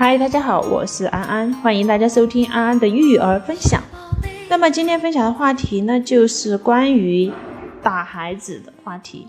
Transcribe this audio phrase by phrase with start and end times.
[0.00, 3.82] 嗨，大家好，我是安安，欢迎大家收听安安的育儿分享。
[4.48, 7.32] 那么今天分享的话题呢，就是关于
[7.82, 9.26] 打孩子的话题。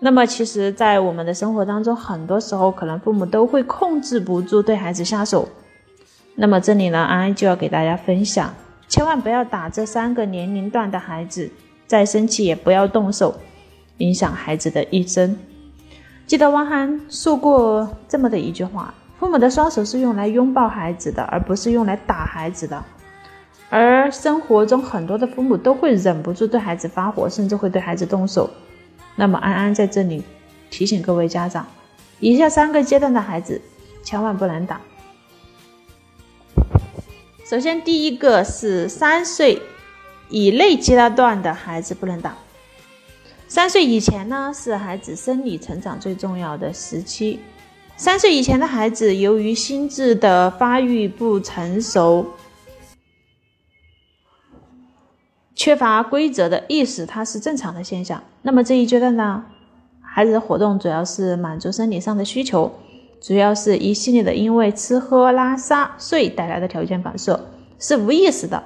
[0.00, 5.48] 那么其实，在我们的生活当中，很多时候可能父母都会控制不住对孩子下手。
[6.34, 8.52] 那么这里呢，安安就要给大家分享，
[8.88, 11.48] 千万不要打这三个年龄段的孩子，
[11.86, 13.32] 再生气也不要动手，
[13.98, 15.38] 影响孩子的一生。
[16.26, 18.92] 记得汪涵说过这么的一句话。
[19.18, 22.84] 父母的双手是用来拥抱孩子的，而不是用来打孩子的。
[23.70, 28.50] 而生活中很多的父母都会忍不住对孩子发火，甚至会对孩子动手。
[29.16, 30.22] 那么安安在这里
[30.70, 31.66] 提醒各位家长，
[32.20, 33.60] 以下三个阶段的孩子
[34.02, 34.80] 千万不能打。
[37.44, 39.62] 首先，第一个是三岁
[40.28, 42.34] 以内阶段的孩子不能打。
[43.46, 47.40] 三岁以前呢，是孩子生理成长最重要的时期。
[47.96, 52.26] 三岁以前的孩子，由于心智的发育不成熟，
[55.54, 58.22] 缺乏规则的意识，它是正常的现象。
[58.42, 59.44] 那么这一阶段呢，
[60.02, 62.70] 孩子的活动主要是满足生理上的需求，
[63.22, 67.48] 主要是一系列的因为吃喝拉撒睡带来的条件反射，
[67.78, 68.62] 是无意识的。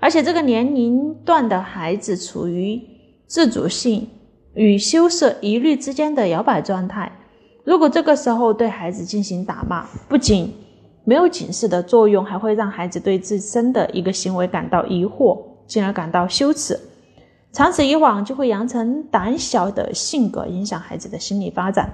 [0.00, 2.80] 而且这个年龄段的孩子处于
[3.26, 4.08] 自主性
[4.54, 7.12] 与羞涩疑虑之间的摇摆状态。
[7.64, 10.52] 如果这个时候对孩子进行打骂，不仅
[11.04, 16.78] 没有警示的作用，还会让孩子对自身的一个行为感到疑惑，进而感到羞耻。
[17.52, 21.90] 长此以往，就会养成胆小的性格，影响孩子的心理发展。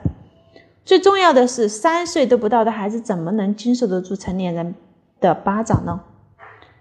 [0.84, 4.74] 最重要的是，三岁都不到的孩子怎么能经受得住成年人
[5.20, 6.00] 的巴掌呢？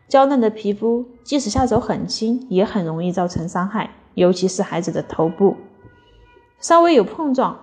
[0.07, 5.57] 娇嫩的皮肤，即使下手很轻，也很容易造成伤害，尤其是孩子的头部，
[6.61, 7.59] 稍微有碰撞。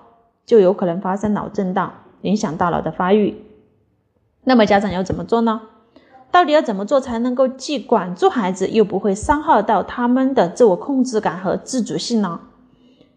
[0.47, 1.93] 就有可能发生脑震荡，
[2.23, 3.35] 影响大脑的发育。
[4.45, 5.63] 那么家长要怎么做呢？
[6.31, 12.41] 到底要怎么做才能够既管住孩子，又不会伤害到他们的自我控制感和自主性呢？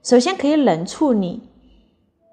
[0.03, 1.41] 首先可以冷处理。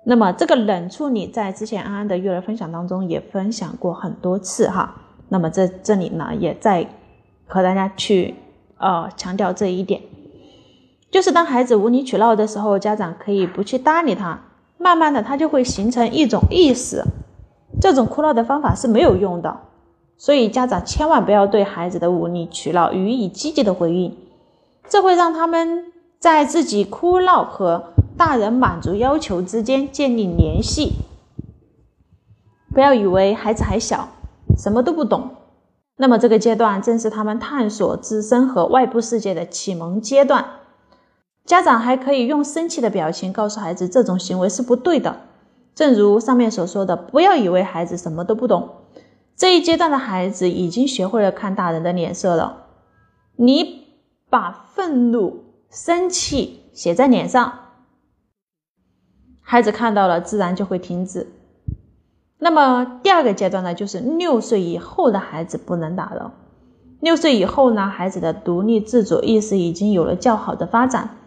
[0.04, 4.94] 那么这个冷处理在之前安安的育儿分享当中也分享过很多次哈。
[5.30, 6.86] 那么在这里呢，也在
[7.46, 8.34] 和大家去
[8.76, 10.02] 呃强调这一点，
[11.10, 14.38] 就是当孩子无理取闹的时候，家长可以不去搭理他。
[14.78, 17.04] 慢慢的，他就会形成一种意识，
[17.80, 19.60] 这种哭闹的方法是没有用的，
[20.16, 24.16] 所以家长千万不要对孩子的无理取闹予以积极的回应，
[24.88, 30.92] 这会让他们在自己哭闹和大人满足要求之间建立联系。
[32.72, 34.08] 不要以为孩子还小，
[34.58, 35.30] 什么都不懂，
[35.96, 40.44] 那么这个阶段正是他们探索自身和外部世界的启蒙阶段。
[41.44, 45.20] 家长还可以用生气的表情告诉孩子，这种行为是不对的。
[45.74, 48.70] 正如上面所说的，不要以为孩子什么都不懂。
[49.36, 52.66] 这一阶段的孩子已经学会了看大人的脸色了。
[53.36, 53.84] 你
[54.30, 57.52] 把愤怒、生气写在脸上，
[59.42, 61.26] 孩子看到了，自然就会停止。
[62.38, 66.32] 那么第二个阶段呢，就是六岁以后的孩子不能打了。
[67.00, 71.18] 六岁以后呢，孩子的独立自主意识已经有了较好的发展。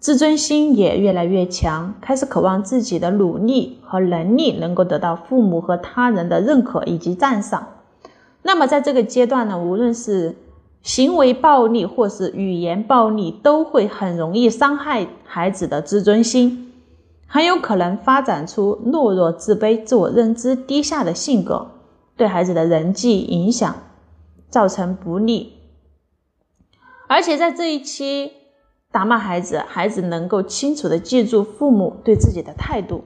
[0.00, 7.66] 自尊心也越来越强，开始渴望自己的努力和能力能够得到父母和他人的认可以及赞赏。
[8.42, 10.36] 那么，在这个阶段呢，无论是
[10.82, 16.72] 行为暴力或是语言暴力，都会很容易伤害孩子的自尊心，
[17.26, 21.72] 很有可能发展出懦弱、自卑、自我认知低下的性格，
[22.16, 23.74] 对孩子的人际影响
[24.48, 25.54] 造成不利。
[27.08, 28.37] 而且在这一期。
[28.90, 33.04] 打骂孩子，孩子能够清楚的记住父母对自己的态度，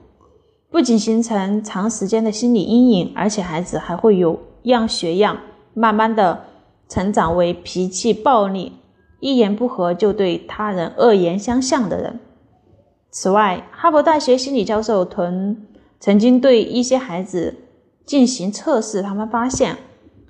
[0.71, 5.37] 不仅形成长时间的心理阴影，而且孩子还会有样学样，
[5.73, 6.45] 慢慢的
[6.87, 8.71] 成长为脾气暴力、
[9.19, 12.19] 一言不合就对他人恶言相向的人。
[13.11, 15.67] 此外，哈佛大学心理教授屯
[15.99, 17.55] 曾经对一些孩子
[18.05, 19.75] 进行测试，他们发现，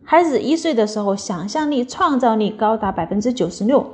[0.04, 3.86] 孩子一岁的时候，想象力、创造力高达百分之九十六。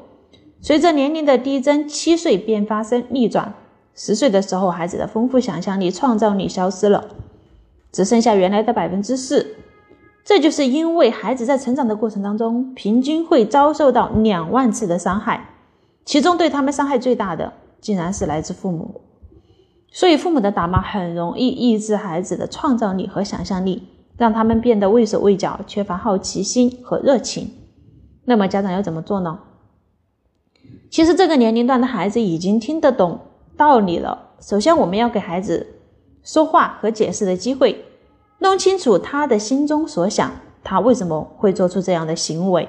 [0.62, 3.54] 随着年龄的递增，七岁便发生逆转。
[3.96, 7.08] 十岁的时候，孩子的丰富想象力、创造力消失了，
[7.92, 9.56] 只剩下原来的百分之四。
[10.24, 15.50] 这就是因为孩子在成长的过程当中，平均会遭受到两万次的伤害，
[16.06, 19.02] 其中对他们伤害最大的，竟然是来自父母。
[19.92, 27.50] 所以，父母的打骂很容易抑制孩子的创造力和想象力，让他们变得畏手畏脚，缺乏好奇心和热情。
[28.26, 29.40] 那么，家长要怎么做呢？
[30.90, 33.20] 其实这个年龄段的孩子已经听得懂
[33.56, 34.30] 道理了。
[34.40, 35.68] 首先，我们要给孩子
[36.24, 37.86] 说话和解释的机会，
[38.40, 40.32] 弄清楚他的心中所想，
[40.64, 42.68] 他为什么会做出这样的行为。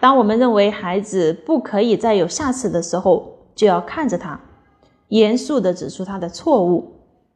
[0.00, 4.40] 当我们认为孩子不可以再有下次的时候，就要看着他，
[5.08, 6.92] 严肃地指出他的错误，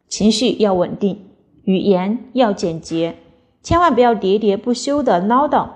[0.08, 1.30] 情绪要稳定，
[1.64, 3.16] 语言要简洁，
[3.62, 5.66] 千万不要喋喋不休的唠叨。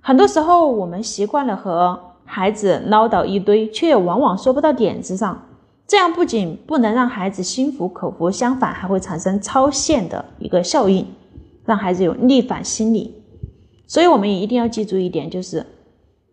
[0.00, 5.48] 很多时候，我们习惯了和孩子唠叨一堆，却往往说不到点子上，
[5.88, 11.04] 这样不仅不能让孩子心服口服，相反还会产生超限的一个效应，
[11.64, 13.12] 让孩子有逆反心理。
[13.88, 15.66] 所以，我们也一定要记住一点，就是。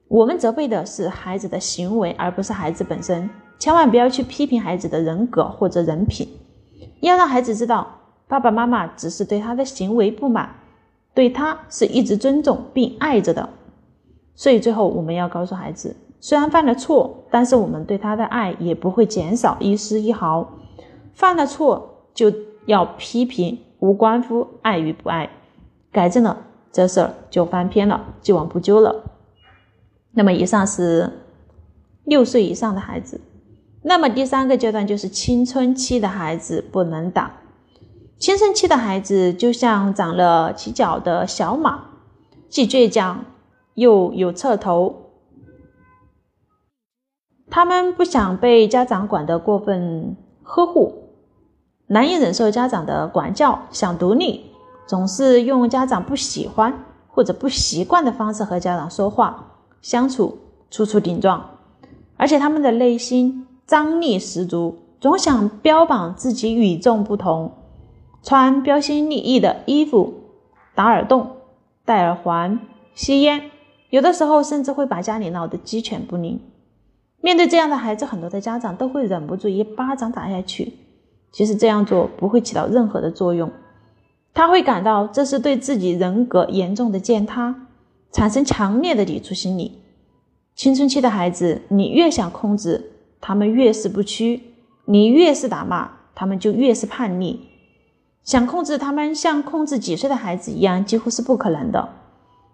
[0.08, 3.28] 我们责备的是孩子的行为，而不是孩子本身。
[3.58, 6.30] 千万不要去批评孩子的人格或者人品，
[7.02, 7.88] 要让孩子知道，
[8.28, 10.48] 爸爸妈妈只是对他的行为不满，
[11.16, 13.50] 对他是一直尊重并爱着的。
[14.38, 20.54] 所以最后我们要告诉孩子，虽然犯了错，但是我们对他的爱也不会减少一丝一毫。
[21.14, 22.32] 犯了错就
[22.68, 25.30] 要批评，无关乎爱与不爱。
[25.92, 26.38] 改正了，
[26.72, 29.04] 这事儿就翻篇了，既往不咎了。
[30.12, 31.12] 那么以上是
[32.04, 33.20] 六岁以上的孩子，
[33.82, 37.38] 那么第三个阶段就是青春期的孩子不能打。
[38.20, 41.86] 青春期的孩子就像长了犄角的小马，
[42.50, 43.26] 既倔强
[43.78, 45.12] 又有侧头。
[47.48, 51.12] 他们不想被家长管得过分呵护，
[51.86, 54.52] 难以忍受家长的管教，想独立，
[54.88, 59.54] 总是用家长不喜欢或者不习惯的方式和家长说话。
[59.80, 60.40] 相处
[60.72, 61.52] 处处顶撞，
[62.18, 67.54] 而且他们的内心张力十足，总想标榜自己与众不同，
[68.24, 70.16] 穿标新立异的衣服，
[70.74, 71.38] 打耳洞、
[71.86, 72.60] 戴耳环、
[72.96, 73.52] 吸烟，
[73.90, 76.40] 有的时候甚至会把家里闹得鸡犬不宁。
[77.22, 80.74] 面对这样的孩子，很多的家长都会忍不住一巴掌打下去。
[81.32, 83.52] 其实这样做不会起到任何的作用，
[84.34, 87.68] 他会感到这是对自己人格严重的践踏。
[88.10, 89.80] 产生强烈的抵触心理。
[90.56, 94.42] 青春期的孩子，你越想控制，他们越是不屈；
[94.86, 97.48] 你越是打骂，他们就越是叛逆。
[98.24, 101.90] 想控制他们，像控制几岁的孩子一样，几乎是不可能的。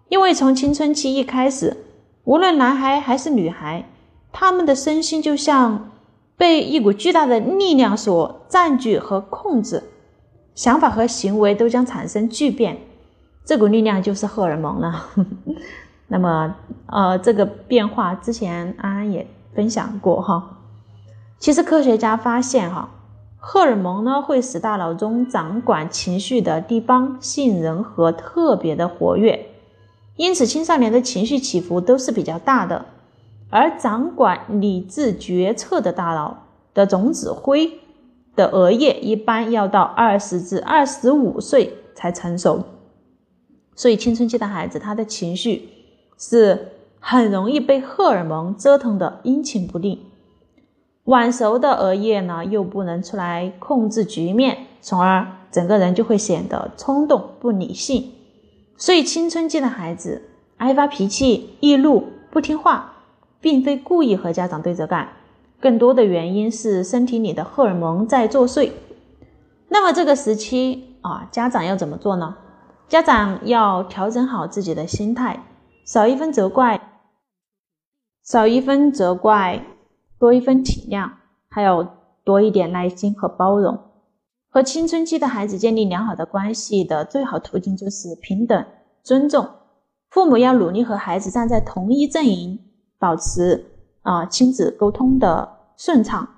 [0.08, 1.76] 因为从青春期一开始，
[2.24, 3.88] 无论男孩还是女孩，
[4.32, 5.90] 他们的身心就像
[6.36, 9.82] 被一股巨大的力量所占据和控制，
[10.54, 12.78] 想法和行为都将产生巨变。
[13.44, 15.06] 这股力量就是荷尔蒙了。
[16.08, 16.54] 那么，
[16.86, 20.58] 呃，这个变化之前安安也分享过哈。
[21.38, 22.88] 其实科学家发现哈，
[23.38, 29.46] 荷尔蒙呢会使大脑中掌管情绪的地方杏仁核特别的活跃，
[30.16, 32.86] 因此青少年的情绪起伏都是比较大的。
[33.50, 37.78] 而掌管理智决策的大脑的总指挥
[38.34, 42.64] 的额叶一般要到二十至二十五岁才成熟。
[43.76, 45.68] 所以，青春期的孩子，他的情绪
[46.18, 50.00] 是很容易被荷尔蒙折腾的阴晴不定。
[51.04, 58.13] 晚熟的额叶呢，又不能出来控制局面，从而整个人就会显得冲动不理性。
[58.84, 60.20] 所以，青春期的孩子
[60.58, 62.92] 爱发脾气、易怒、不听话，
[63.40, 65.08] 并非故意和家长对着干，
[65.58, 68.72] 更多的原因是身体里的荷尔蒙在作祟。
[69.68, 72.36] 那么，这个时期啊，家长要怎么做呢？
[72.86, 75.42] 家长要调整好自己的心态，
[75.86, 76.78] 少一分责怪，
[78.22, 79.64] 少一分责怪，
[80.18, 81.10] 多一分体谅，
[81.48, 81.88] 还有
[82.22, 83.80] 多一点耐心和包容。
[84.54, 88.64] 和青春期的孩子建立良好的关系的最好途径就是平等
[89.02, 89.44] 尊重。
[90.10, 92.56] 父母要努力和孩子站在同一阵营，
[92.96, 93.66] 保持
[94.02, 96.28] 啊亲子沟通的顺畅。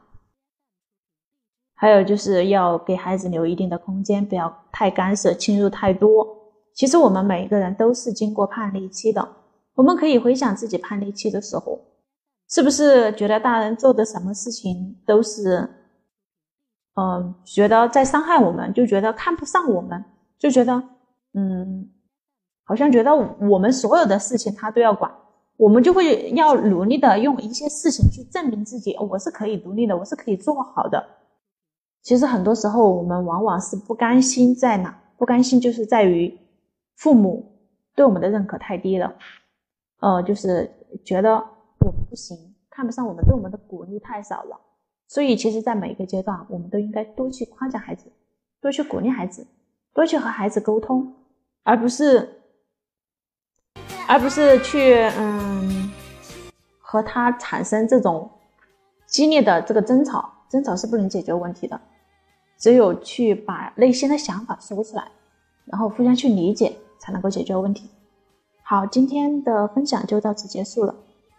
[1.75, 6.27] 还有就是要给孩子留一定的空间，不要太干涉、侵入太多。
[6.73, 9.29] 其实我们每一个人都是经过叛逆期的，
[9.75, 11.79] 我们可以回想自己叛逆期的时候，
[12.49, 15.69] 是不是觉得大人做的什么事情都是，
[16.97, 20.05] 嗯，觉得在伤害我们，就觉得看不上我们，
[20.39, 20.83] 就觉得，
[21.35, 21.89] 嗯，
[22.65, 25.11] 好像觉得我们所有的事情他都要管，
[25.57, 31.07] 我们就会要努力的用一些事情去证明自己，我是可以独立的，我是可以做好的。
[32.03, 36.37] 其实很多时候我们往往是不甘心在哪，不甘心就是在于。
[36.97, 37.45] 父母
[37.95, 39.15] 对我们的认可太低了，
[40.01, 40.67] 呃，就是
[41.05, 42.35] 觉得我们不行，
[42.71, 44.59] 看不上我们，对我们的鼓励太少了。
[45.09, 48.11] 所以，其实，在每一个阶段，我们都应该多去夸奖孩子，
[48.61, 49.47] 多去鼓励孩子，
[49.95, 51.15] 多去和孩子沟通，
[51.63, 52.43] 而不是，
[54.09, 55.93] 而不是去嗯
[56.79, 58.31] 和他产生这种
[59.07, 60.33] 激烈的这个争吵。
[60.49, 61.81] 争吵是不能解决问题的，
[62.57, 65.09] 只有去把内心的想法说出来。
[65.65, 67.91] 然后互相去理解，才能够解决问题。
[68.63, 70.95] 好，今天的分享就到此结束了。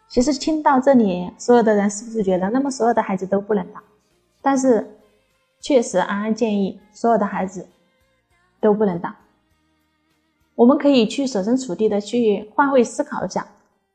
[0.09, 3.83] 其实听到这里，所有的人是不是觉得，那么所有的孩子都不能打？
[4.41, 4.87] 但是，
[5.59, 7.67] 确实，安安建议所有的孩子
[8.61, 9.15] 都不能打。
[10.55, 13.45] 我们可以去设身处地的去换位思考一下，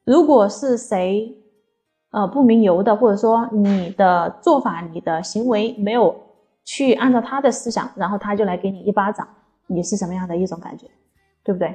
[0.04, 1.34] 如果是谁，
[2.10, 6.14] 呃，不明由的，或者说你的做法、你的行为没有
[6.64, 9.26] 去按照他的思想，然后他就来给你一巴掌，
[9.66, 10.86] 你是什么样的一种感觉？
[11.42, 11.74] 对不对？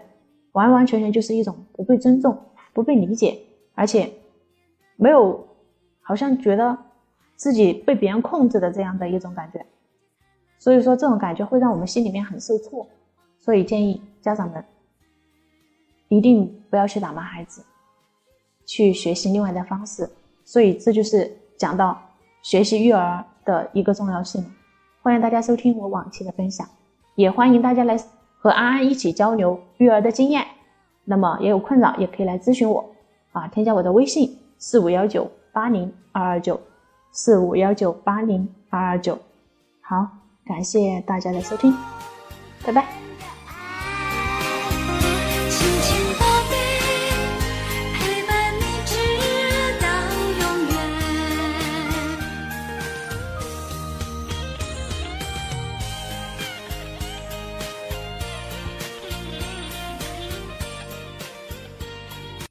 [0.53, 2.37] 完完全全就是一种不被尊重、
[2.71, 3.37] 不被理解，
[3.75, 4.09] 而且
[4.97, 5.47] 没有，
[6.01, 6.77] 好像觉得
[7.35, 9.65] 自己被别人控制的这样的一种感觉。
[10.59, 12.85] 所以说，这种感觉会让我们心里面很受挫。
[13.39, 14.65] 所以建议家长们
[16.09, 17.63] 一定不要去打骂孩子，
[18.65, 20.09] 去学习另外的方式。
[20.43, 21.97] 所以这就是讲到
[22.41, 24.43] 学习育儿的一个重要性。
[25.01, 26.67] 欢迎大家收听我往期的分享，
[27.15, 27.97] 也欢迎大家来。
[28.39, 30.45] 和安安一起交流育儿的经验，
[31.05, 32.87] 那么也有困扰也可以来咨询我
[33.31, 36.59] 啊，添加我的微信四五幺九八零二二九
[37.11, 39.17] 四五幺九八零二二九，
[39.81, 40.07] 好，
[40.45, 41.73] 感谢大家的收听，
[42.65, 43.06] 拜拜。